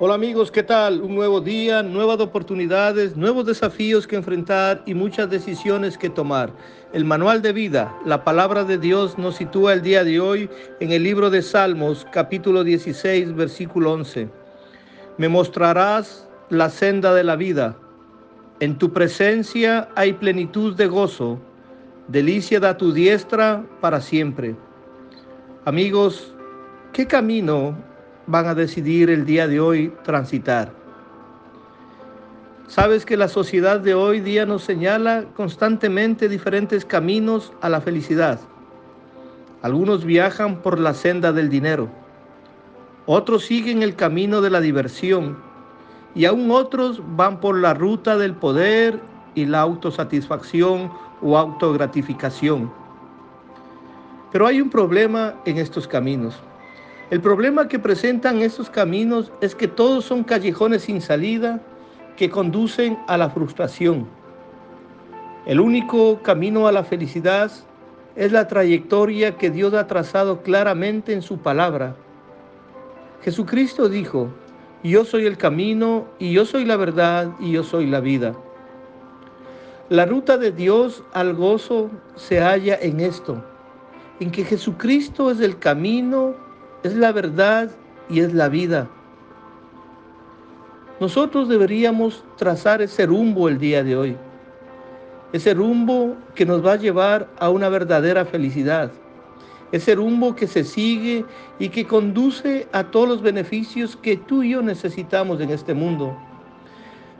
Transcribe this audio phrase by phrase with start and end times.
[0.00, 1.02] Hola amigos, ¿qué tal?
[1.02, 6.52] Un nuevo día, nuevas oportunidades, nuevos desafíos que enfrentar y muchas decisiones que tomar.
[6.92, 10.48] El manual de vida, la palabra de Dios nos sitúa el día de hoy
[10.78, 14.28] en el libro de Salmos, capítulo 16, versículo 11.
[15.16, 17.76] Me mostrarás la senda de la vida.
[18.60, 21.40] En tu presencia hay plenitud de gozo.
[22.06, 24.54] Delicia da tu diestra para siempre.
[25.64, 26.36] Amigos,
[26.92, 27.87] ¿qué camino
[28.28, 30.70] van a decidir el día de hoy transitar.
[32.68, 38.38] Sabes que la sociedad de hoy día nos señala constantemente diferentes caminos a la felicidad.
[39.62, 41.88] Algunos viajan por la senda del dinero,
[43.06, 45.38] otros siguen el camino de la diversión
[46.14, 49.00] y aún otros van por la ruta del poder
[49.34, 52.70] y la autosatisfacción o autogratificación.
[54.30, 56.38] Pero hay un problema en estos caminos.
[57.10, 61.60] El problema que presentan estos caminos es que todos son callejones sin salida
[62.18, 64.06] que conducen a la frustración.
[65.46, 67.50] El único camino a la felicidad
[68.14, 71.96] es la trayectoria que Dios ha trazado claramente en su palabra.
[73.22, 74.28] Jesucristo dijo,
[74.84, 78.34] yo soy el camino y yo soy la verdad y yo soy la vida.
[79.88, 83.42] La ruta de Dios al gozo se halla en esto,
[84.20, 86.34] en que Jesucristo es el camino,
[86.82, 87.70] es la verdad
[88.08, 88.88] y es la vida.
[91.00, 94.16] Nosotros deberíamos trazar ese rumbo el día de hoy,
[95.32, 98.90] ese rumbo que nos va a llevar a una verdadera felicidad,
[99.70, 101.24] ese rumbo que se sigue
[101.58, 106.16] y que conduce a todos los beneficios que tú y yo necesitamos en este mundo.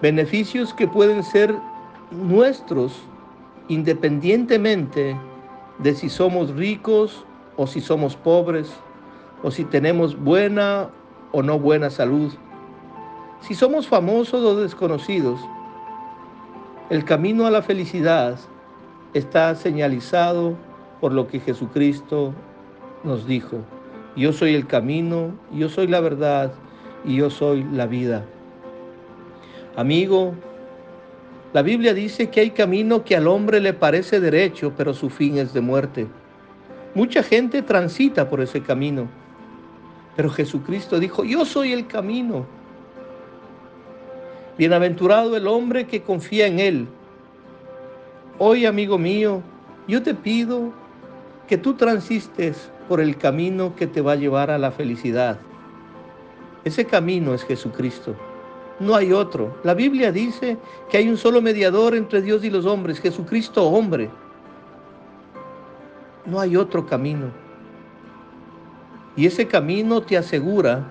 [0.00, 1.54] Beneficios que pueden ser
[2.10, 2.92] nuestros
[3.68, 5.16] independientemente
[5.78, 7.24] de si somos ricos
[7.56, 8.70] o si somos pobres,
[9.44, 10.88] o si tenemos buena
[11.30, 12.32] o no buena salud,
[13.42, 15.38] si somos famosos o desconocidos.
[16.88, 18.38] El camino a la felicidad
[19.12, 20.56] está señalizado
[20.98, 22.32] por lo que Jesucristo
[23.04, 23.58] nos dijo.
[24.16, 26.54] Yo soy el camino, yo soy la verdad
[27.04, 28.24] y yo soy la vida.
[29.76, 30.32] Amigo,
[31.52, 35.36] la Biblia dice que hay camino que al hombre le parece derecho, pero su fin
[35.36, 36.06] es de muerte.
[36.94, 39.06] Mucha gente transita por ese camino
[40.16, 42.46] pero Jesucristo dijo, yo soy el camino.
[44.56, 46.88] Bienaventurado el hombre que confía en Él.
[48.38, 49.42] Hoy, amigo mío,
[49.88, 50.72] yo te pido
[51.48, 55.38] que tú transistes por el camino que te va a llevar a la felicidad.
[56.64, 58.14] Ese camino es Jesucristo.
[58.80, 59.58] No hay otro.
[59.62, 60.56] La Biblia dice
[60.90, 64.10] que hay un solo mediador entre Dios y los hombres, Jesucristo hombre.
[66.24, 67.43] No hay otro camino.
[69.16, 70.90] Y ese camino te asegura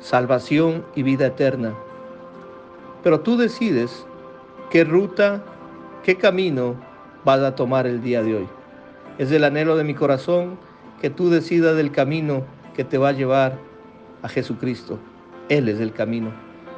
[0.00, 1.74] salvación y vida eterna.
[3.02, 4.04] Pero tú decides
[4.70, 5.44] qué ruta,
[6.02, 6.74] qué camino
[7.24, 8.48] vas a tomar el día de hoy.
[9.18, 10.58] Es el anhelo de mi corazón
[11.00, 13.58] que tú decidas del camino que te va a llevar
[14.22, 14.98] a Jesucristo.
[15.48, 16.30] Él es el camino.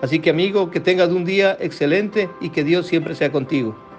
[0.02, 3.76] Así que amigo, que tengas un día excelente y que Dios siempre sea contigo.